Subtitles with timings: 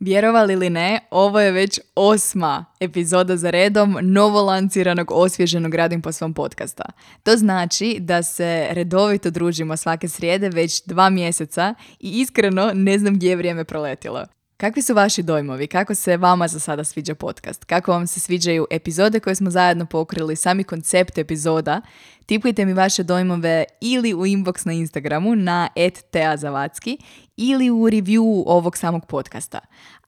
[0.00, 6.12] Vjerovali ili ne, ovo je već osma epizoda za redom novo lanciranog osvježenog radim po
[6.12, 6.84] svom podcasta.
[7.22, 13.14] To znači da se redovito družimo svake srijede već dva mjeseca i iskreno ne znam
[13.14, 14.24] gdje je vrijeme proletilo.
[14.60, 15.66] Kakvi su vaši dojmovi?
[15.66, 17.64] Kako se vama za sada sviđa podcast?
[17.64, 21.80] Kako vam se sviđaju epizode koje smo zajedno pokrili, sami koncept epizoda?
[22.26, 25.68] Tipujte mi vaše dojmove ili u inbox na Instagramu na
[26.10, 26.98] @teazavatski
[27.36, 29.58] ili u review ovog samog podcasta.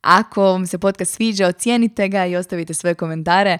[0.01, 3.57] Ako vam se podcast sviđa, ocijenite ga i ostavite svoje komentare.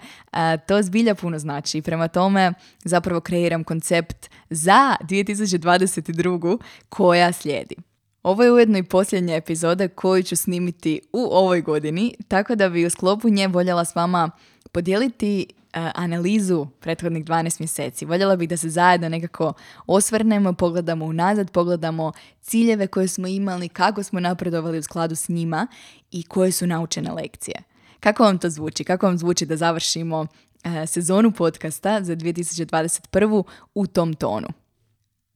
[0.68, 6.58] To zbilja puno znači prema tome zapravo kreiram koncept za 2022.
[6.90, 7.76] koja slijedi.
[8.24, 12.86] Ovo je ujedno i posljednja epizoda koju ću snimiti u ovoj godini, tako da bi
[12.86, 14.32] u sklopu nje voljela s vama
[14.72, 18.06] podijeliti e, analizu prethodnih 12 mjeseci.
[18.06, 19.54] Voljela bih da se zajedno nekako
[19.88, 22.12] osvrnemo, pogledamo unazad, pogledamo
[22.42, 25.68] ciljeve koje smo imali, kako smo napredovali u skladu s njima
[26.12, 27.64] i koje su naučene lekcije.
[28.00, 28.84] Kako vam to zvuči?
[28.84, 30.28] Kako vam zvuči da završimo
[30.64, 33.44] e, sezonu podcasta za 2021.
[33.76, 34.48] u tom tonu?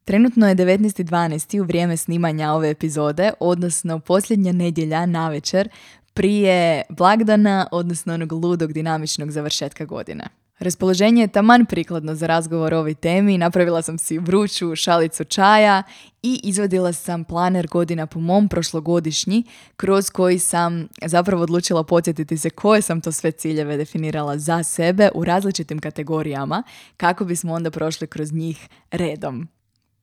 [0.06, 1.61] Trenutno je 19.12.
[1.61, 5.70] u vrijeme snimanja ove epizode, odnosno posljednja nedjelja na večer
[6.14, 10.23] prije blagdana, odnosno onog ludog dinamičnog završetka godine.
[10.59, 15.84] Raspoloženje je taman prikladno za razgovor o ovoj temi, napravila sam si vruću šalicu čaja
[16.23, 19.44] i izvadila sam planer godina po mom prošlogodišnji,
[19.78, 25.09] kroz koji sam zapravo odlučila podsjetiti se koje sam to sve ciljeve definirala za sebe
[25.16, 26.64] u različitim kategorijama,
[26.97, 29.47] kako bismo onda prošli kroz njih redom.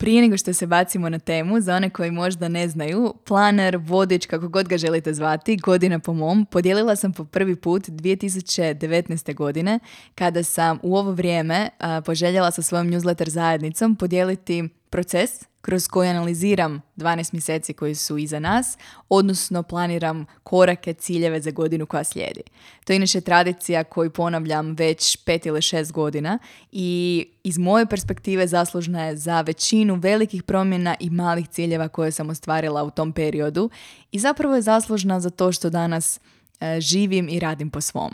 [0.03, 4.27] Prije nego što se bacimo na temu, za one koji možda ne znaju, planer, vodič,
[4.27, 9.35] kako god ga želite zvati, godina po mom, podijelila sam po prvi put 2019.
[9.35, 9.79] godine,
[10.15, 11.69] kada sam u ovo vrijeme
[12.05, 15.31] poželjela sa svojom newsletter zajednicom podijeliti proces
[15.61, 21.87] kroz koji analiziram 12 mjeseci koji su iza nas, odnosno planiram korake, ciljeve za godinu
[21.87, 22.41] koja slijedi.
[22.85, 26.39] To je inače tradicija koju ponavljam već pet ili šest godina
[26.73, 32.31] i iz moje perspektive zaslužna je za većinu velikih promjena i malih ciljeva koje sam
[32.31, 33.71] ostvarila u tom periodu
[34.13, 36.21] i zapravo je zaslužna za to što danas
[36.61, 38.13] e, živim i radim po svom.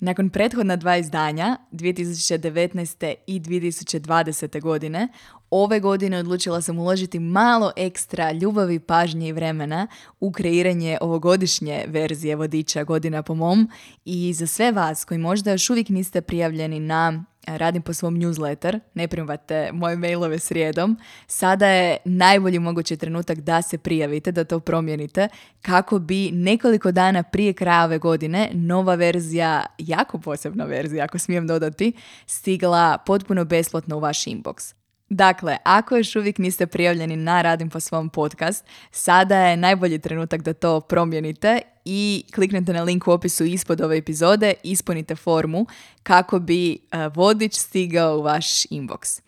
[0.00, 3.14] Nakon prethodna dva izdanja, 2019.
[3.26, 4.60] i 2020.
[4.60, 5.08] godine,
[5.50, 9.86] ove godine odlučila sam uložiti malo ekstra ljubavi, pažnje i vremena
[10.20, 13.70] u kreiranje ovogodišnje verzije vodiča godina po mom
[14.04, 17.24] i za sve vas koji možda još uvijek niste prijavljeni na
[17.56, 23.62] radim po svom newsletter, ne primate moje mailove srijedom, sada je najbolji mogući trenutak da
[23.62, 25.28] se prijavite, da to promijenite,
[25.62, 31.46] kako bi nekoliko dana prije kraja ove godine nova verzija, jako posebna verzija, ako smijem
[31.46, 31.92] dodati,
[32.26, 34.77] stigla potpuno besplatno u vaš inbox.
[35.10, 40.42] Dakle, ako još uvijek niste prijavljeni na Radim po svom podcast, sada je najbolji trenutak
[40.42, 45.66] da to promijenite i kliknete na link u opisu ispod ove epizode, ispunite formu
[46.02, 46.78] kako bi e,
[47.14, 49.20] vodič stigao u vaš inbox.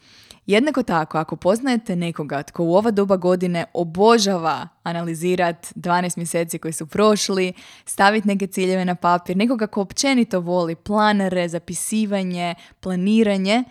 [0.46, 6.72] Jednako tako, ako poznajete nekoga tko u ova doba godine obožava analizirat 12 mjeseci koji
[6.72, 7.52] su prošli,
[7.84, 13.64] staviti neke ciljeve na papir, nekoga ko općenito voli planere, zapisivanje, planiranje,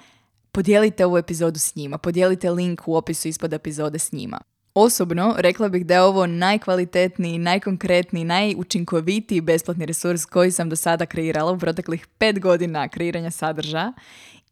[0.51, 4.41] podijelite ovu epizodu s njima, podijelite link u opisu ispod epizode s njima.
[4.73, 11.05] Osobno, rekla bih da je ovo najkvalitetniji, najkonkretniji, najučinkovitiji besplatni resurs koji sam do sada
[11.05, 13.93] kreirala u proteklih pet godina kreiranja sadržaja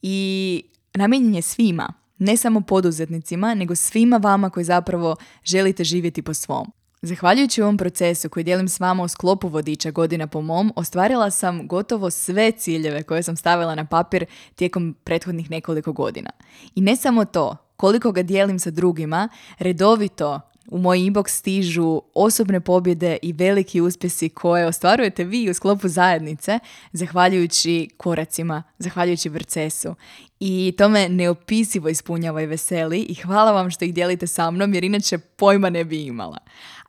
[0.02, 0.64] i
[0.94, 6.72] namijenjen je svima, ne samo poduzetnicima, nego svima vama koji zapravo želite živjeti po svom.
[7.02, 11.68] Zahvaljujući ovom procesu koji dijelim s vama u sklopu vodiča godina po mom, ostvarila sam
[11.68, 14.26] gotovo sve ciljeve koje sam stavila na papir
[14.56, 16.30] tijekom prethodnih nekoliko godina.
[16.76, 19.30] I ne samo to, koliko ga dijelim sa drugima,
[19.60, 25.88] redovito u moj inbox stižu osobne pobjede i veliki uspjesi koje ostvarujete vi u sklopu
[25.88, 26.60] zajednice,
[26.92, 29.96] zahvaljujući koracima, zahvaljujući vrcesu.
[30.40, 34.74] I to me neopisivo ispunjava i veseli i hvala vam što ih dijelite sa mnom
[34.74, 36.38] jer inače pojma ne bi imala.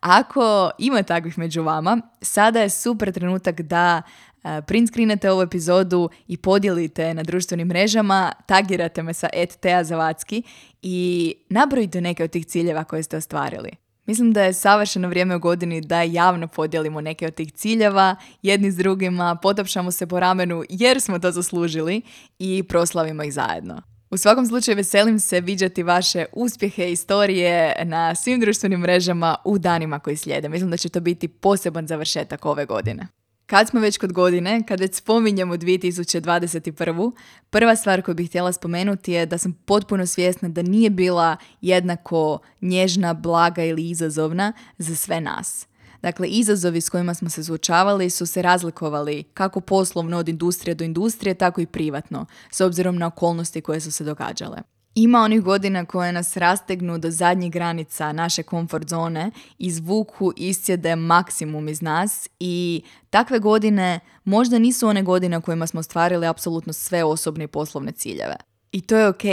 [0.01, 4.03] Ako ima takvih među vama, sada je super trenutak da
[4.45, 9.29] e, print screenate ovu epizodu i podijelite na društvenim mrežama, tagirate me sa
[9.61, 10.43] @teazavatski
[10.83, 13.71] i nabrojite neke od tih ciljeva koje ste ostvarili.
[14.07, 18.71] Mislim da je savršeno vrijeme u godini da javno podijelimo neke od tih ciljeva, jedni
[18.71, 22.03] s drugima, potapšamo se po ramenu jer smo to zaslužili
[22.39, 23.83] i proslavimo ih zajedno.
[24.11, 29.99] U svakom slučaju veselim se viđati vaše uspjehe, istorije na svim društvenim mrežama u danima
[29.99, 30.49] koji slijede.
[30.49, 33.09] Mislim da će to biti poseban završetak ove godine.
[33.47, 37.13] Kad smo već kod godine, kad već spominjemo 2021.
[37.51, 42.39] Prva stvar koju bih htjela spomenuti je da sam potpuno svjesna da nije bila jednako
[42.61, 45.67] nježna, blaga ili izazovna za sve nas.
[46.03, 50.85] Dakle, izazovi s kojima smo se suočavali su se razlikovali kako poslovno od industrije do
[50.85, 54.59] industrije, tako i privatno, s obzirom na okolnosti koje su se događale.
[54.95, 61.69] Ima onih godina koje nas rastegnu do zadnjih granica naše komfort zone, izvuku, iscijede maksimum
[61.69, 67.45] iz nas i takve godine možda nisu one godine kojima smo ostvarili apsolutno sve osobne
[67.45, 68.37] i poslovne ciljeve.
[68.73, 69.25] I to je ok.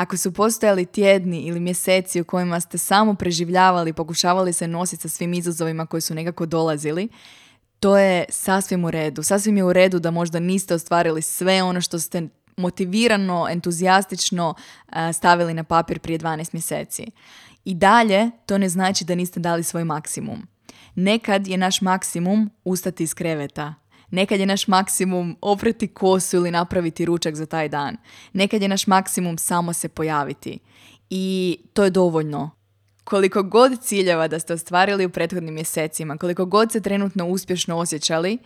[0.00, 5.08] Ako su postojali tjedni ili mjeseci u kojima ste samo preživljavali, pokušavali se nositi sa
[5.08, 7.08] svim izazovima koji su nekako dolazili,
[7.80, 9.22] to je sasvim u redu.
[9.22, 14.54] Sasvim je u redu da možda niste ostvarili sve ono što ste motivirano, entuzijastično
[14.92, 17.06] e, stavili na papir prije 12 mjeseci.
[17.64, 20.46] I dalje to ne znači da niste dali svoj maksimum.
[20.94, 23.74] Nekad je naš maksimum ustati iz kreveta.
[24.10, 27.96] Nekad je naš maksimum oprati kosu ili napraviti ručak za taj dan.
[28.32, 30.58] Nekad je naš maksimum samo se pojaviti.
[31.10, 32.50] I to je dovoljno.
[33.04, 38.38] Koliko god ciljeva da ste ostvarili u prethodnim mjesecima, koliko god se trenutno uspješno osjećali,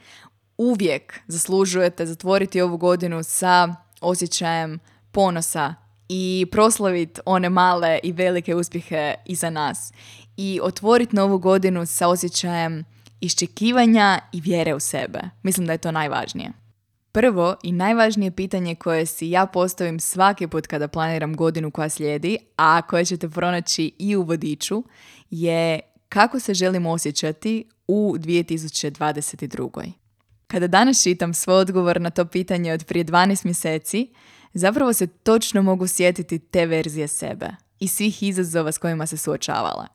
[0.59, 4.79] uvijek zaslužujete zatvoriti ovu godinu sa osjećajem
[5.13, 5.75] ponosa
[6.09, 9.93] i proslaviti one male i velike uspjehe iza nas
[10.37, 12.85] i otvoriti novu godinu sa osjećajem
[13.25, 15.21] iščekivanja i vjere u sebe.
[15.43, 16.51] Mislim da je to najvažnije.
[17.13, 22.39] Prvo i najvažnije pitanje koje si ja postavim svaki put kada planiram godinu koja slijedi,
[22.57, 24.85] a koje ćete pronaći i u vodiču,
[25.31, 29.93] je kako se želim osjećati u 2022.
[30.47, 34.09] Kada danas čitam svoj odgovor na to pitanje od prije 12 mjeseci,
[34.53, 37.49] zapravo se točno mogu sjetiti te verzije sebe
[37.81, 39.87] i svih izazova s kojima se suočavala.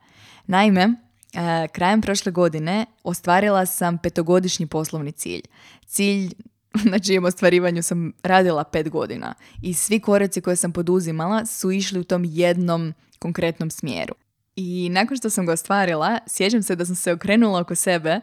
[0.46, 0.94] Naime,
[1.34, 5.42] e, krajem prošle godine ostvarila sam petogodišnji poslovni cilj.
[5.86, 6.30] Cilj
[6.92, 12.00] na čijem ostvarivanju sam radila pet godina i svi koreci koje sam poduzimala su išli
[12.00, 14.14] u tom jednom konkretnom smjeru.
[14.56, 18.20] I nakon što sam ga ostvarila, sjećam se da sam se okrenula oko sebe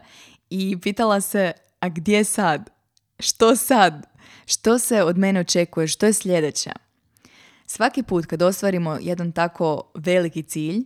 [0.50, 2.70] i pitala se a gdje sad?
[3.18, 4.06] Što sad?
[4.46, 5.88] Što se od mene očekuje?
[5.88, 6.70] Što je sljedeće?
[7.66, 10.84] Svaki put kad ostvarimo jedan tako veliki cilj,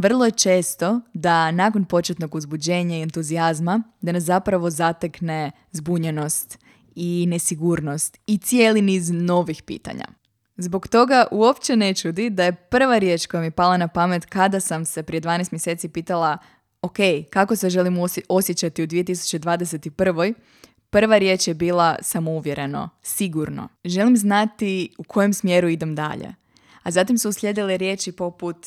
[0.00, 6.58] vrlo je često da nakon početnog uzbuđenja i entuzijazma da nas zapravo zatekne zbunjenost
[6.94, 10.04] i nesigurnost i cijeli niz novih pitanja.
[10.56, 14.60] Zbog toga uopće ne čudi da je prva riječ koja mi pala na pamet kada
[14.60, 16.38] sam se prije 12 mjeseci pitala
[16.82, 16.96] ok,
[17.30, 17.98] kako se želim
[18.28, 20.34] osjećati u 2021.
[20.90, 23.68] Prva riječ je bila samouvjereno, sigurno.
[23.84, 26.34] Želim znati u kojem smjeru idem dalje.
[26.82, 28.66] A zatim su uslijedile riječi poput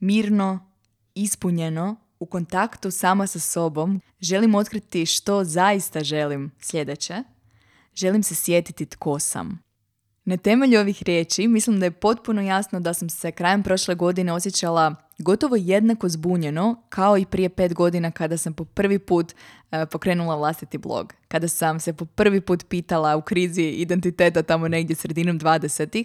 [0.00, 0.71] mirno,
[1.14, 7.22] ispunjeno, u kontaktu sama sa sobom, želim otkriti što zaista želim sljedeće,
[7.94, 9.62] želim se sjetiti tko sam.
[10.24, 14.32] Na temelju ovih riječi mislim da je potpuno jasno da sam se krajem prošle godine
[14.32, 19.32] osjećala gotovo jednako zbunjeno kao i prije pet godina kada sam po prvi put
[19.70, 21.14] e, pokrenula vlastiti blog.
[21.28, 26.04] Kada sam se po prvi put pitala u krizi identiteta tamo negdje sredinom 20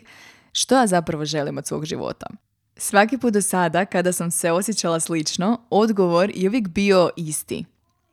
[0.51, 2.27] što ja zapravo želim od svog života.
[2.77, 7.65] Svaki put do sada kada sam se osjećala slično, odgovor je uvijek bio isti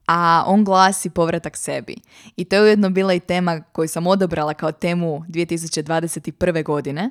[0.07, 1.97] a on glasi povratak sebi.
[2.37, 6.65] I to je ujedno bila i tema koju sam odabrala kao temu 2021.
[6.65, 7.11] godine,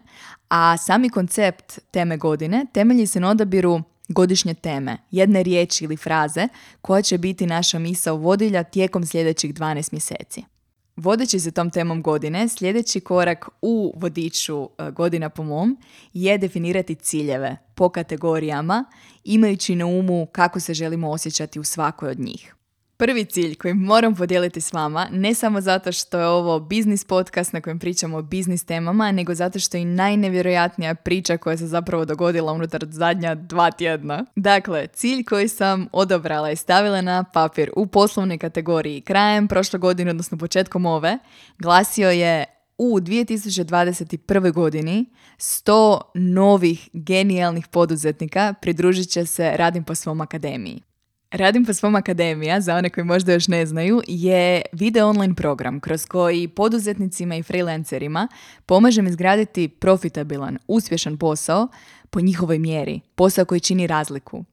[0.50, 6.48] a sami koncept teme godine temelji se na odabiru godišnje teme, jedne riječi ili fraze
[6.81, 10.43] koja će biti naša misao vodilja tijekom sljedećih 12 mjeseci.
[10.96, 15.78] Vodeći se tom temom godine, sljedeći korak u vodiču e, godina po mom
[16.14, 18.86] je definirati ciljeve po kategorijama,
[19.24, 22.56] imajući na umu kako se želimo osjećati u svakoj od njih.
[22.98, 27.54] Prvi cilj koji moram podijeliti s vama, ne samo zato što je ovo biznis podcast
[27.54, 32.06] na kojem pričamo o biznis temama, nego zato što je najnevjerojatnija priča koja se zapravo
[32.06, 34.26] dogodila unutar zadnja dva tjedna.
[34.36, 40.12] Dakle, cilj koji sam odobrala i stavila na papir u poslovnoj kategoriji krajem prošle godine,
[40.12, 41.18] odnosno početkom ove,
[41.60, 42.46] glasio je
[42.78, 44.52] u 2021.
[44.52, 45.06] godini
[45.38, 50.82] 100 novih genijalnih poduzetnika pridružit će se Radim po svom akademiji.
[51.34, 55.80] Radim po svom akademija, za one koji možda još ne znaju, je video online program
[55.80, 58.28] kroz koji poduzetnicima i freelancerima
[58.66, 61.68] pomažem izgraditi profitabilan, uspješan posao
[62.10, 64.44] po njihovoj mjeri, posao koji čini razliku.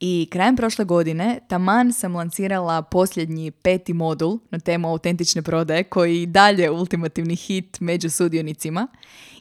[0.00, 6.26] I krajem prošle godine taman sam lancirala posljednji peti modul na temu autentične prodaje koji
[6.26, 8.88] dalje ultimativni hit među sudionicima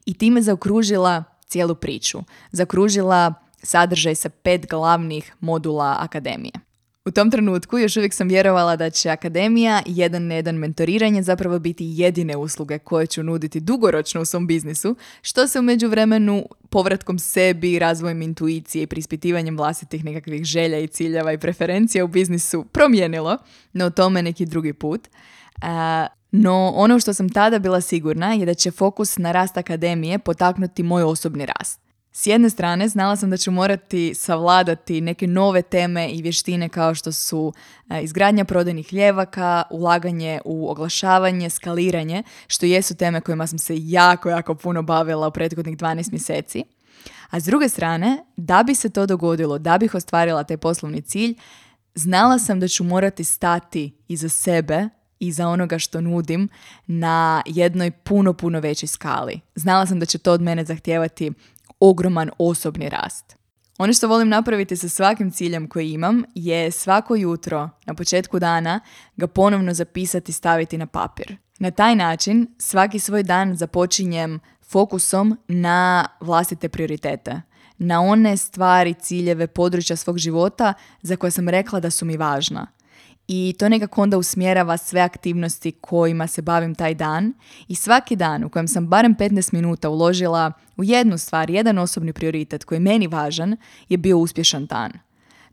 [0.06, 2.20] i time zaokružila cijelu priču.
[2.52, 6.69] Zakružila sadržaj sa pet glavnih modula akademije.
[7.06, 11.60] U tom trenutku još uvijek sam vjerovala da će akademija jedan na jedan mentoriranje zapravo
[11.60, 17.20] biti jedine usluge koje ću nuditi dugoročno u svom biznisu, što se u međuvremenu povratkom
[17.20, 23.38] sebi, razvojem intuicije i prispitivanjem vlastitih nekakvih želja i ciljeva i preferencija u biznisu promijenilo,
[23.74, 25.08] no o tome neki drugi put.
[26.32, 30.84] no ono što sam tada bila sigurna je da će fokus na rast akademije potaknuti
[30.84, 31.89] moj osobni rast.
[32.12, 36.96] S jedne strane, znala sam da ću morati savladati neke nove teme i vještine kao
[36.96, 37.54] što su
[37.90, 44.30] e, izgradnja prodajnih ljevaka, ulaganje u oglašavanje, skaliranje, što jesu teme kojima sam se jako,
[44.30, 46.64] jako puno bavila u prethodnih 12 mjeseci.
[47.30, 51.36] A s druge strane, da bi se to dogodilo, da bih ostvarila taj poslovni cilj,
[51.96, 54.90] znala sam da ću morati stati iza sebe
[55.20, 56.50] i za onoga što nudim
[56.88, 59.40] na jednoj puno, puno većoj skali.
[59.56, 61.32] Znala sam da će to od mene zahtijevati
[61.80, 63.36] ogroman osobni rast.
[63.78, 68.80] Ono što volim napraviti sa svakim ciljem koji imam je svako jutro na početku dana
[69.18, 71.38] ga ponovno zapisati i staviti na papir.
[71.60, 77.42] Na taj način svaki svoj dan započinjem fokusom na vlastite prioritete,
[77.78, 82.68] na one stvari, ciljeve, područja svog života za koje sam rekla da su mi važna
[83.32, 87.34] i to nekako onda usmjerava sve aktivnosti kojima se bavim taj dan
[87.68, 92.14] i svaki dan u kojem sam barem 15 minuta uložila u jednu stvar, jedan osobni
[92.14, 93.58] prioritet koji je meni važan
[93.90, 94.92] je bio uspješan dan.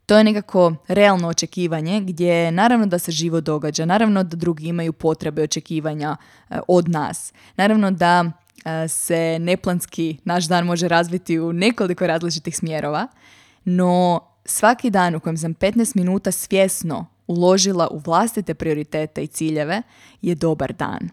[0.06, 4.92] To je nekako realno očekivanje gdje naravno da se živo događa, naravno da drugi imaju
[4.92, 6.16] potrebe očekivanja
[6.50, 8.24] e, od nas, naravno da
[8.64, 13.08] e, se neplanski naš dan može razviti u nekoliko različitih smjerova,
[13.64, 19.82] no svaki dan u kojem sam 15 minuta svjesno uložila u vlastite prioritete i ciljeve
[20.22, 21.08] je dobar dan.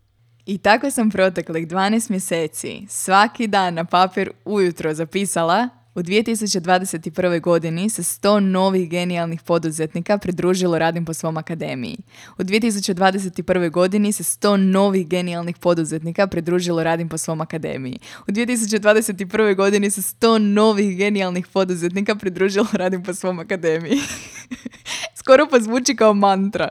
[0.45, 7.41] I tako sam proteklih 12 mjeseci svaki dan na papir ujutro zapisala u 2021.
[7.41, 11.97] godini se 100 novih genijalnih poduzetnika pridružilo Radim po svom akademiji.
[12.37, 13.71] U 2021.
[13.71, 17.99] godini se 100 novih genijalnih poduzetnika pridružilo Radim po svom akademiji.
[18.27, 19.55] U 2021.
[19.55, 23.99] godini se 100 novih genijalnih poduzetnika pridružilo Radim po svom akademiji.
[25.23, 26.69] Skoro pa zvuči kao mantra.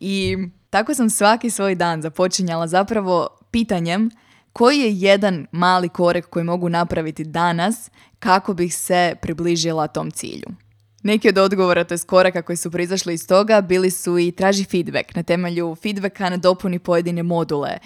[0.00, 0.36] I
[0.70, 4.10] tako sam svaki svoj dan započinjala zapravo pitanjem
[4.52, 10.65] koji je jedan mali korek koji mogu napraviti danas kako bih se približila tom cilju.
[11.06, 14.64] Neki od odgovora, to je koraka koji su proizašli iz toga, bili su i traži
[14.64, 15.14] feedback.
[15.14, 17.78] Na temelju feedbacka nadopuni pojedine module.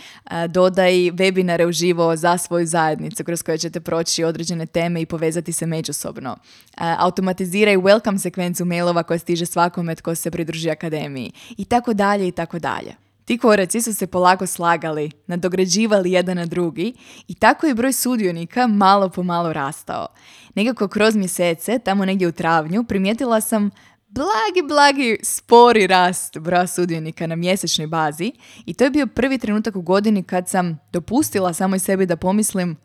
[0.48, 5.66] Dodaj webinare uživo za svoju zajednicu kroz koje ćete proći određene teme i povezati se
[5.66, 6.36] međusobno.
[6.76, 11.32] Automatiziraj welcome sekvencu mailova koja stiže svakome tko se pridruži akademiji.
[11.56, 13.09] I tako dalje i tako dalje.
[13.30, 16.94] Ti koraci su se polako slagali, nadograđivali jedan na drugi
[17.28, 20.06] i tako je broj sudionika malo po malo rastao.
[20.54, 23.70] Nekako kroz mjesece, tamo negdje u travnju, primijetila sam
[24.08, 28.32] blagi, blagi, spori rast broja sudionika na mjesečnoj bazi
[28.66, 32.76] i to je bio prvi trenutak u godini kad sam dopustila samoj sebi da pomislim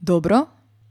[0.00, 0.46] dobro,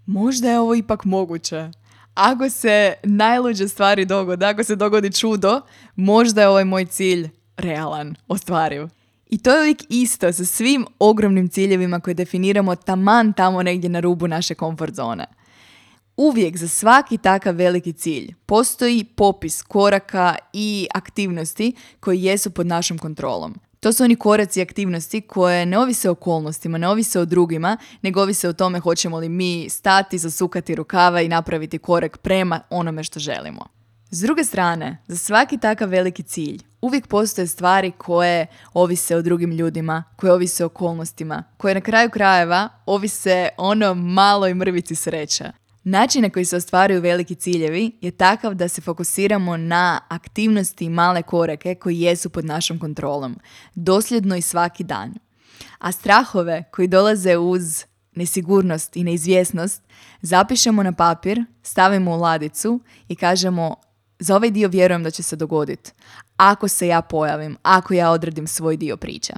[0.05, 1.71] možda je ovo ipak moguće.
[2.13, 5.61] Ako se najluđe stvari dogode, ako se dogodi čudo,
[5.95, 8.87] možda je ovaj moj cilj realan, ostvariv.
[9.33, 13.99] I to je uvijek isto sa svim ogromnim ciljevima koje definiramo taman tamo negdje na
[13.99, 15.25] rubu naše komfort zone.
[16.17, 22.97] Uvijek za svaki takav veliki cilj postoji popis koraka i aktivnosti koji jesu pod našom
[22.97, 23.55] kontrolom.
[23.79, 28.21] To su oni koraci aktivnosti koje ne ovise o okolnostima, ne ovise o drugima, nego
[28.21, 33.19] ovise o tome hoćemo li mi stati, zasukati rukava i napraviti korak prema onome što
[33.19, 33.82] želimo.
[34.15, 39.51] S druge strane, za svaki takav veliki cilj uvijek postoje stvari koje ovise o drugim
[39.51, 45.51] ljudima, koje ovise o okolnostima, koje na kraju krajeva ovise ono maloj mrvici sreća.
[45.83, 50.89] Način na koji se ostvaruju veliki ciljevi je takav da se fokusiramo na aktivnosti i
[50.89, 53.39] male korake koji jesu pod našom kontrolom,
[53.75, 55.13] dosljedno i svaki dan.
[55.77, 59.81] A strahove koji dolaze uz nesigurnost i neizvjesnost
[60.21, 63.75] zapišemo na papir, stavimo u ladicu i kažemo
[64.19, 65.91] za ovaj dio vjerujem da će se dogoditi.
[66.37, 69.33] Ako se ja pojavim, ako ja odredim svoj dio priča.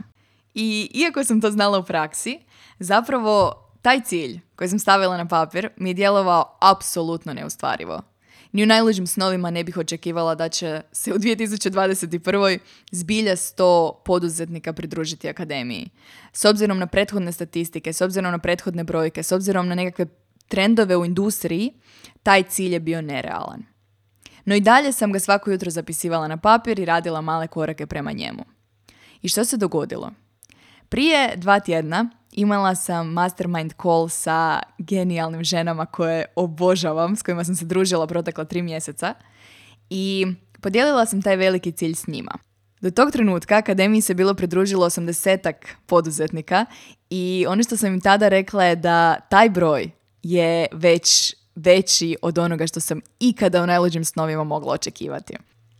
[0.54, 2.40] I iako sam to znala u praksi,
[2.80, 8.02] zapravo taj cilj koji sam stavila na papir mi je djelovao apsolutno neustvarivo.
[8.52, 12.60] Ni u najluđim snovima ne bih očekivala da će se u 2021.
[12.92, 15.90] zbilja 100 poduzetnika pridružiti akademiji.
[16.34, 20.06] S obzirom na prethodne statistike, s obzirom na prethodne brojke, s obzirom na nekakve
[20.48, 21.74] trendove u industriji,
[22.24, 23.75] taj cilj je bio nerealan.
[24.46, 28.12] No i dalje sam ga svako jutro zapisivala na papir i radila male korake prema
[28.12, 28.46] njemu.
[29.22, 30.12] I što se dogodilo?
[30.90, 37.56] Prije dva tjedna imala sam mastermind call sa genijalnim ženama koje obožavam, s kojima sam
[37.56, 39.14] se družila protekla tri mjeseca
[39.90, 40.26] i
[40.62, 42.32] podijelila sam taj veliki cilj s njima.
[42.82, 45.54] Do tog trenutka akademiji se bilo pridružilo 80
[45.86, 46.66] poduzetnika
[47.10, 49.92] i ono što sam im tada rekla je da taj broj
[50.24, 55.34] je već veći od onoga što sam ikada u najluđim snovima mogla očekivati.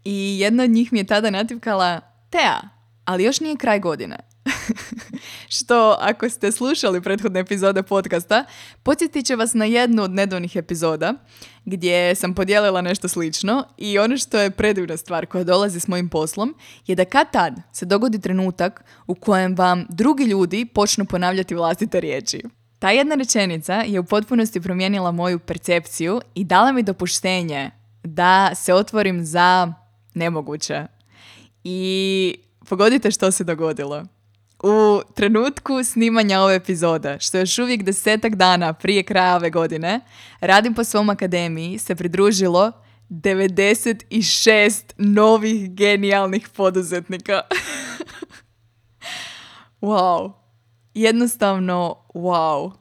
[0.04, 2.62] I jedna od njih mi je tada nativkala, Tea,
[3.06, 4.18] ali još nije kraj godine.
[5.58, 8.46] što ako ste slušali prethodne epizode podcasta,
[8.84, 11.14] podsjetit će vas na jednu od nedavnih epizoda
[11.66, 16.10] gdje sam podijelila nešto slično i ono što je predivna stvar koja dolazi s mojim
[16.10, 16.56] poslom
[16.88, 22.00] je da kad tad se dogodi trenutak u kojem vam drugi ljudi počnu ponavljati vlastite
[22.00, 22.42] riječi.
[22.86, 27.72] Ta jedna rečenica je u potpunosti promijenila moju percepciju i dala mi dopuštenje
[28.04, 29.74] da se otvorim za
[30.14, 30.86] nemoguće.
[31.64, 32.36] I
[32.70, 34.06] pogodite što se dogodilo.
[34.64, 40.00] U trenutku snimanja ove epizode, što još uvijek desetak dana prije kraja ove godine,
[40.40, 42.72] radim po svom akademiji, se pridružilo
[43.10, 47.42] 96 novih genijalnih poduzetnika.
[49.82, 50.45] wow.
[50.96, 52.72] Jednostavno, wow.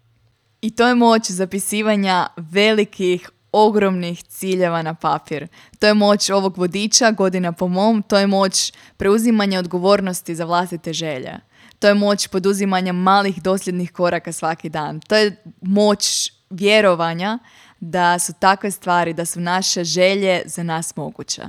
[0.61, 5.49] I to je moć zapisivanja velikih, ogromnih ciljeva na papir.
[5.78, 10.92] To je moć ovog vodiča, godina po mom, to je moć preuzimanja odgovornosti za vlastite
[10.92, 11.33] želje.
[11.78, 15.00] To je moć poduzimanja malih dosljednih koraka svaki dan.
[15.00, 17.38] To je moć vjerovanja
[17.80, 21.42] da su takve stvari, da su naše želje za nas moguće.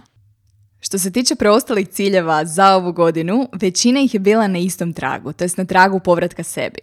[0.86, 5.34] Što se tiče preostalih ciljeva za ovu godinu, većina ih je bila na istom tragu,
[5.34, 6.80] to jest na tragu povratka sebi.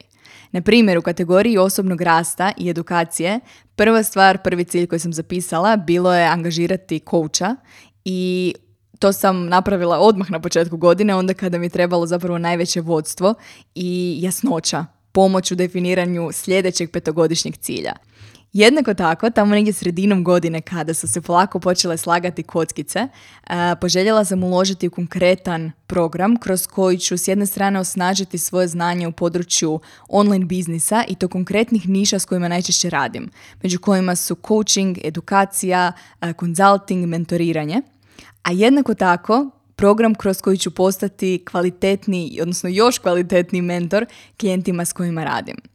[0.52, 3.40] Na primjer, u kategoriji osobnog rasta i edukacije,
[3.76, 7.56] prva stvar, prvi cilj koji sam zapisala bilo je angažirati kouča
[8.04, 8.54] i
[8.98, 13.34] to sam napravila odmah na početku godine, onda kada mi je trebalo zapravo najveće vodstvo
[13.74, 17.92] i jasnoća, pomoć u definiranju sljedećeg petogodišnjeg cilja.
[18.52, 23.08] Jednako tako, tamo negdje sredinom godine kada su se polako počele slagati kockice,
[23.80, 29.08] poželjela sam uložiti u konkretan program kroz koji ću s jedne strane osnažiti svoje znanje
[29.08, 33.30] u području online biznisa i to konkretnih niša s kojima najčešće radim,
[33.62, 35.92] među kojima su coaching, edukacija,
[36.40, 37.82] consulting, mentoriranje.
[38.42, 44.06] A jednako tako, program kroz koji ću postati kvalitetni, odnosno još kvalitetni mentor
[44.40, 45.71] klijentima s kojima radim.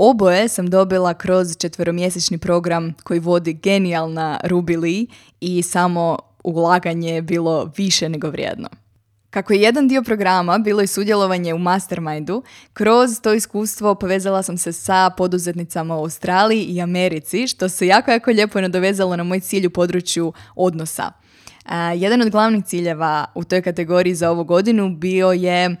[0.00, 5.06] Oboje sam dobila kroz četveromjesečni program koji vodi genijalna Ruby Lee
[5.40, 8.68] i samo ulaganje je bilo više nego vrijedno.
[9.30, 14.58] Kako je jedan dio programa bilo i sudjelovanje u mastermindu, kroz to iskustvo povezala sam
[14.58, 19.40] se sa poduzetnicama u Australiji i Americi, što se jako, jako lijepo nadovezalo na moj
[19.40, 21.12] cilj u području odnosa.
[21.96, 25.76] jedan od glavnih ciljeva u toj kategoriji za ovu godinu bio je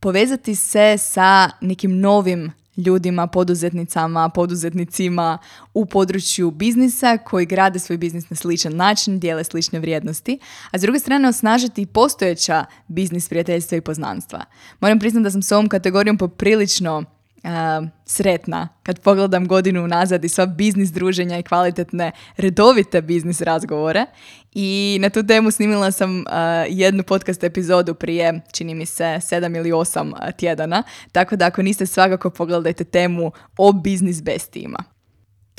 [0.00, 5.38] povezati se sa nekim novim ljudima, poduzetnicama, poduzetnicima
[5.74, 10.38] u području biznisa koji grade svoj biznis na sličan način, dijele slične vrijednosti,
[10.70, 14.44] a s druge strane osnažiti postojeća biznis prijateljstva i poznanstva.
[14.80, 17.04] Moram priznati da sam s ovom kategorijom poprilično
[18.06, 24.06] sretna kad pogledam godinu unazad i sva biznis druženja i kvalitetne redovite biznis razgovore.
[24.52, 26.24] I na tu temu snimila sam
[26.68, 30.82] jednu podcast epizodu prije, čini mi se, sedam ili osam tjedana.
[31.12, 34.84] Tako da ako niste svakako pogledajte temu o biznis bestijima.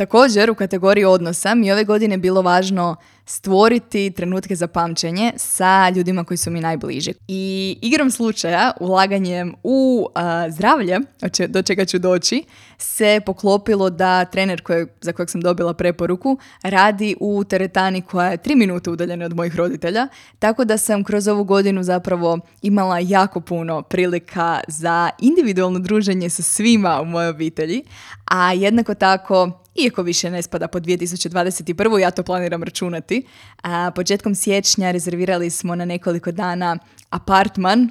[0.01, 6.23] Također, u kategoriji odnosa mi ove godine bilo važno stvoriti trenutke za pamćenje sa ljudima
[6.23, 7.13] koji su mi najbliži.
[7.27, 10.07] I igrom slučaja, ulaganjem u
[10.49, 10.99] zdravlje,
[11.47, 12.43] do čega ću doći,
[12.77, 18.37] se poklopilo da trener koje, za kojeg sam dobila preporuku radi u teretani koja je
[18.37, 20.07] tri minute udaljena od mojih roditelja,
[20.39, 26.43] tako da sam kroz ovu godinu zapravo imala jako puno prilika za individualno druženje sa
[26.43, 27.83] svima u mojoj obitelji,
[28.25, 31.97] a jednako tako iako više ne spada po 2021.
[31.97, 33.25] ja to planiram računati.
[33.63, 36.77] A, početkom siječnja rezervirali smo na nekoliko dana
[37.09, 37.89] apartman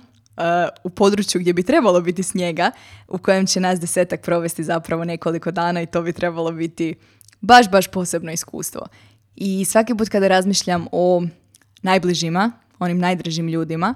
[0.84, 2.70] u području gdje bi trebalo biti snijega,
[3.08, 6.94] u kojem će nas desetak provesti zapravo nekoliko dana i to bi trebalo biti
[7.40, 8.86] baš, baš posebno iskustvo.
[9.36, 11.22] I svaki put kada razmišljam o
[11.82, 13.94] najbližima, onim najdražim ljudima,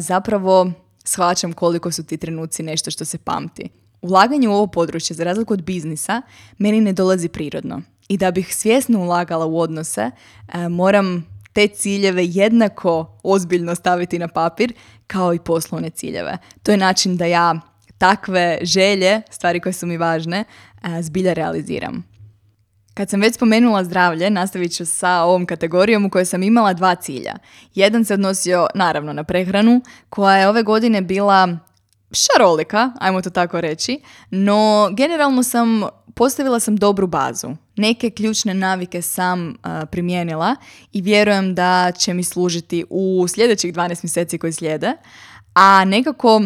[0.00, 0.72] zapravo
[1.04, 3.68] shvaćam koliko su ti trenuci nešto što se pamti.
[4.02, 6.22] Ulaganje u ovo područje, za razliku od biznisa,
[6.58, 7.82] meni ne dolazi prirodno.
[8.08, 10.10] I da bih svjesno ulagala u odnose,
[10.48, 14.72] e, moram te ciljeve jednako ozbiljno staviti na papir
[15.06, 16.38] kao i poslovne ciljeve.
[16.62, 17.60] To je način da ja
[17.98, 20.44] takve želje, stvari koje su mi važne,
[20.82, 22.10] e, zbilja realiziram.
[22.94, 26.94] Kad sam već spomenula zdravlje, nastavit ću sa ovom kategorijom u kojoj sam imala dva
[26.94, 27.34] cilja.
[27.74, 31.58] Jedan se odnosio naravno na prehranu, koja je ove godine bila
[32.12, 35.82] šarolika, ajmo to tako reći, no generalno sam
[36.14, 37.48] postavila sam dobru bazu.
[37.76, 39.54] Neke ključne navike sam
[39.90, 40.56] primijenila
[40.92, 44.92] i vjerujem da će mi služiti u sljedećih 12 mjeseci koji slijede.
[45.54, 46.42] A nekako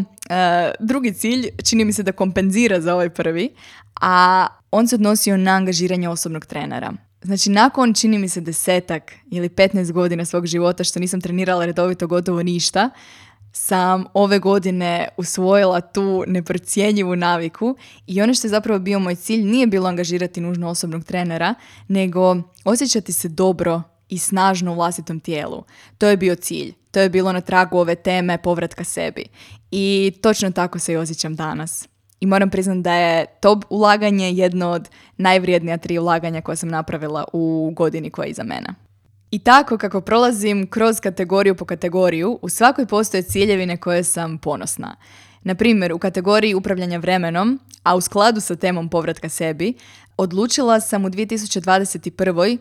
[0.81, 3.55] drugi cilj čini mi se da kompenzira za ovaj prvi,
[4.01, 6.93] a on se odnosio na angažiranje osobnog trenera.
[7.23, 12.07] Znači, nakon čini mi se desetak ili 15 godina svog života što nisam trenirala redovito
[12.07, 12.91] gotovo ništa,
[13.57, 19.45] sam ove godine usvojila tu neprocjenjivu naviku i ono što je zapravo bio moj cilj
[19.45, 21.55] nije bilo angažirati nužno osobnog trenera,
[21.89, 25.65] nego osjećati se dobro i snažno u vlastitom tijelu.
[25.99, 26.73] To je bio cilj.
[26.91, 29.25] To je bilo na tragu ove teme povratka sebi.
[29.71, 31.89] I točno tako se i osjećam danas.
[32.21, 37.25] I moram priznati da je to ulaganje jedno od najvrijednija tri ulaganja koja sam napravila
[37.33, 38.84] u godini koja je iza mene.
[39.35, 44.97] I tako kako prolazim kroz kategoriju po kategoriju, u svakoj postoje ciljevine koje sam ponosna.
[45.43, 49.75] Na primjer, u kategoriji upravljanja vremenom, a u skladu sa temom povratka sebi,
[50.17, 52.59] odlučila sam u 2021.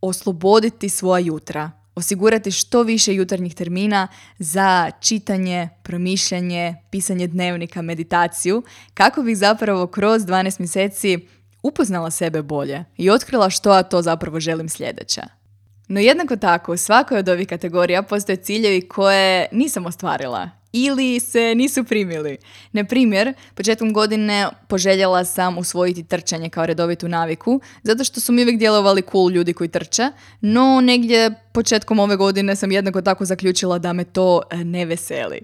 [0.00, 4.08] osloboditi svoja jutra, osigurati što više jutarnjih termina
[4.38, 8.62] za čitanje, promišljanje, pisanje dnevnika, meditaciju,
[8.94, 11.18] kako bih zapravo kroz 12 mjeseci
[11.62, 15.43] upoznala sebe bolje i otkrila što ja to zapravo želim sljedeće.
[15.88, 21.54] No jednako tako, u svakoj od ovih kategorija postoje ciljevi koje nisam ostvarila ili se
[21.54, 22.36] nisu primili.
[22.72, 28.42] Na primjer, početkom godine poželjela sam usvojiti trčanje kao redovitu naviku, zato što su mi
[28.42, 30.08] uvijek djelovali cool ljudi koji trče,
[30.40, 35.40] no negdje početkom ove godine sam jednako tako zaključila da me to eh, ne veseli.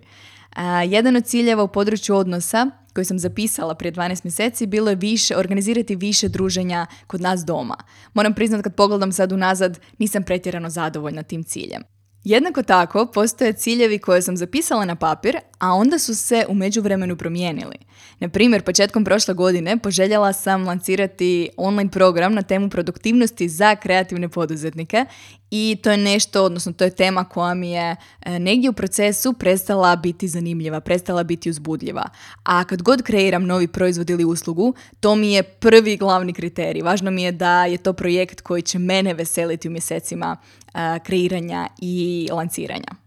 [0.88, 5.36] Jedan od ciljeva u području odnosa koji sam zapisala prije 12 mjeseci bilo je više,
[5.36, 7.76] organizirati više druženja kod nas doma.
[8.14, 11.82] Moram priznati kad pogledam sad unazad nisam pretjerano zadovoljna tim ciljem.
[12.24, 17.16] Jednako tako, postoje ciljevi koje sam zapisala na papir, a onda su se u međuvremenu
[17.16, 17.76] promijenili.
[18.18, 24.28] Na primjer, početkom prošle godine poželjela sam lancirati online program na temu produktivnosti za kreativne
[24.28, 25.04] poduzetnike
[25.50, 29.32] i to je nešto, odnosno to je tema koja mi je e, negdje u procesu
[29.32, 32.04] prestala biti zanimljiva, prestala biti uzbudljiva.
[32.44, 36.82] A kad god kreiram novi proizvod ili uslugu, to mi je prvi glavni kriterij.
[36.82, 40.36] Važno mi je da je to projekt koji će mene veseliti u mjesecima
[40.74, 42.99] e, kreiranja i lanciranja.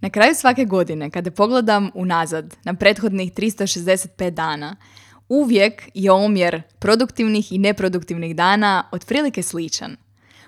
[0.00, 4.76] Na kraju svake godine, kada pogledam unazad na prethodnih 365 dana,
[5.28, 9.96] uvijek je omjer produktivnih i neproduktivnih dana otprilike sličan.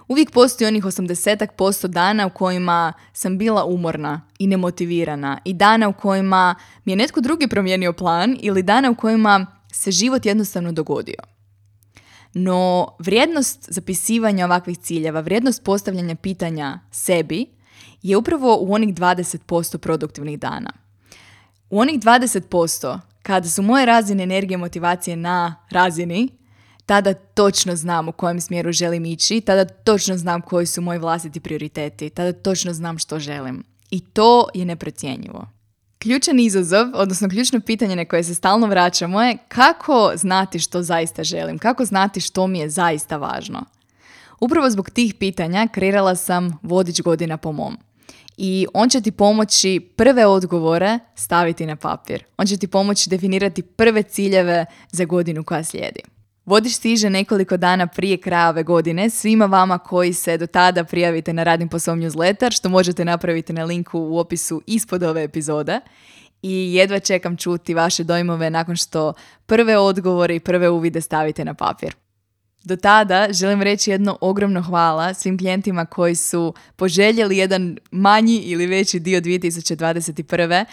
[0.08, 5.92] Uvijek postoji onih 80% dana u kojima sam bila umorna i nemotivirana i dana u
[5.92, 11.18] kojima mi je netko drugi promijenio plan ili dana u kojima se život jednostavno dogodio.
[12.34, 17.46] No, vrijednost zapisivanja ovakvih ciljeva, vrijednost postavljanja pitanja sebi
[18.02, 20.72] je upravo u onih 20% produktivnih dana.
[21.70, 26.28] U onih 20% kada su moje razine energije motivacije na razini,
[26.86, 31.40] tada točno znam u kojem smjeru želim ići, tada točno znam koji su moji vlastiti
[31.40, 33.64] prioriteti, tada točno znam što želim.
[33.90, 35.48] I to je neprocjenjivo.
[35.98, 41.24] Ključan izazov, odnosno ključno pitanje na koje se stalno vraćamo je kako znati što zaista
[41.24, 43.64] želim, kako znati što mi je zaista važno.
[44.40, 47.78] Upravo zbog tih pitanja kreirala sam vodič godina po mom
[48.42, 52.24] i on će ti pomoći prve odgovore staviti na papir.
[52.36, 56.00] On će ti pomoći definirati prve ciljeve za godinu koja slijedi.
[56.46, 61.32] Vodiš stiže nekoliko dana prije kraja ove godine svima vama koji se do tada prijavite
[61.32, 65.80] na Radim po svom newsletter, što možete napraviti na linku u opisu ispod ove epizode.
[66.42, 69.12] I jedva čekam čuti vaše dojmove nakon što
[69.46, 71.94] prve odgovore i prve uvide stavite na papir.
[72.64, 78.66] Do tada želim reći jedno ogromno hvala svim klijentima koji su poželjeli jedan manji ili
[78.66, 80.64] veći dio 2021.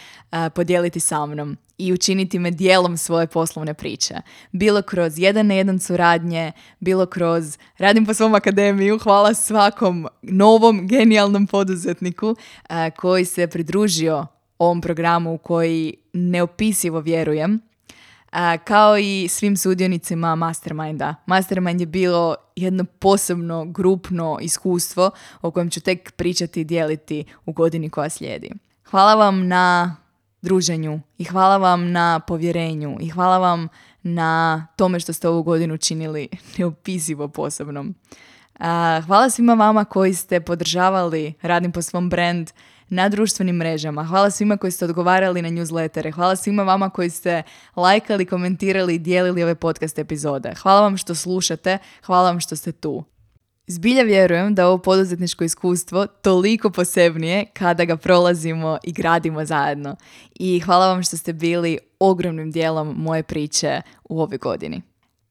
[0.49, 4.15] podijeliti sa mnom i učiniti me dijelom svoje poslovne priče.
[4.51, 8.99] Bilo kroz jedan na jedan suradnje, bilo kroz radim po svom akademiju.
[8.99, 12.35] Hvala svakom novom genijalnom poduzetniku
[12.95, 14.27] koji se pridružio
[14.59, 17.66] ovom programu u koji neopisivo vjerujem
[18.63, 21.15] kao i svim sudionicima Masterminda.
[21.25, 27.51] Mastermind je bilo jedno posebno grupno iskustvo o kojem ću tek pričati i dijeliti u
[27.51, 28.51] godini koja slijedi.
[28.89, 29.95] Hvala vam na
[30.41, 33.67] druženju i hvala vam na povjerenju i hvala vam
[34.03, 37.95] na tome što ste ovu godinu činili neopisivo posebnom.
[39.05, 42.51] Hvala svima vama koji ste podržavali Radim po svom brand
[42.89, 44.03] na društvenim mrežama.
[44.03, 46.13] Hvala svima koji ste odgovarali na newslettere.
[46.13, 47.43] Hvala svima vama koji ste
[47.75, 50.53] lajkali, komentirali i dijelili ove podcast epizode.
[50.61, 53.03] Hvala vam što slušate, hvala vam što ste tu.
[53.67, 59.95] Zbilja vjerujem da ovo poduzetničko iskustvo toliko posebnije kada ga prolazimo i gradimo zajedno.
[60.35, 64.81] I hvala vam što ste bili ogromnim dijelom moje priče u ovoj godini.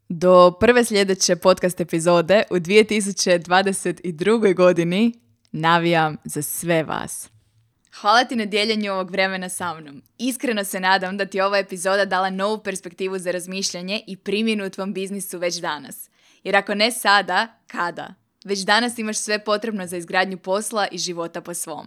[0.09, 4.55] Do prve sljedeće podcast epizode u 2022.
[4.55, 5.13] godini
[5.53, 7.36] navijam za sve vas.
[8.01, 10.03] Hvala ti na dijeljenju ovog vremena sa mnom.
[10.19, 14.71] Iskreno se nadam da ti ova epizoda dala novu perspektivu za razmišljanje i primjenu u
[14.71, 16.11] tvom biznisu već danas.
[16.45, 18.15] Jer ako ne sada, kada?
[18.45, 21.87] Već danas imaš sve potrebno za izgradnju posla i života po svom.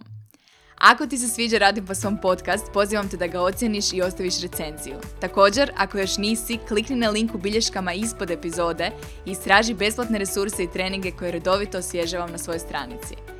[0.78, 4.40] Ako ti se sviđa Radim po svom podcast, pozivam te da ga ocjeniš i ostaviš
[4.42, 4.96] recenziju.
[5.20, 8.90] Također, ako još nisi, klikni na link u bilješkama ispod epizode
[9.26, 13.39] i istraži besplatne resurse i treninge koje redovito osvježavam na svojoj stranici.